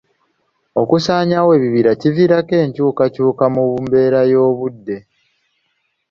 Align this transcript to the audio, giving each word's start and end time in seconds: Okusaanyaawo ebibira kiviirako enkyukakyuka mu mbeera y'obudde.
Okusaanyaawo 0.81 1.49
ebibira 1.57 1.91
kiviirako 2.01 2.53
enkyukakyuka 2.63 3.45
mu 3.55 3.63
mbeera 3.85 4.21
y'obudde. 4.31 4.97